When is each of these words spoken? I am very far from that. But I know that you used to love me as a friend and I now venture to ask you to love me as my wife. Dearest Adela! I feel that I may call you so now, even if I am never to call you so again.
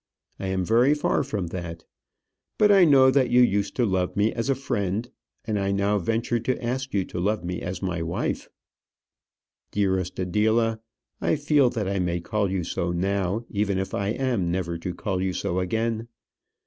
I 0.39 0.47
am 0.47 0.65
very 0.65 0.95
far 0.95 1.23
from 1.23 1.49
that. 1.49 1.85
But 2.57 2.71
I 2.71 2.85
know 2.85 3.11
that 3.11 3.29
you 3.29 3.41
used 3.43 3.75
to 3.75 3.85
love 3.85 4.15
me 4.17 4.33
as 4.33 4.49
a 4.49 4.55
friend 4.55 5.07
and 5.45 5.59
I 5.59 5.71
now 5.71 5.99
venture 5.99 6.39
to 6.39 6.59
ask 6.63 6.91
you 6.91 7.05
to 7.05 7.19
love 7.19 7.43
me 7.43 7.61
as 7.61 7.83
my 7.83 8.01
wife. 8.01 8.49
Dearest 9.69 10.17
Adela! 10.17 10.79
I 11.21 11.35
feel 11.35 11.69
that 11.69 11.87
I 11.87 11.99
may 11.99 12.19
call 12.19 12.49
you 12.49 12.63
so 12.63 12.91
now, 12.91 13.45
even 13.51 13.77
if 13.77 13.93
I 13.93 14.07
am 14.07 14.49
never 14.49 14.75
to 14.79 14.95
call 14.95 15.21
you 15.21 15.33
so 15.33 15.59
again. 15.59 16.07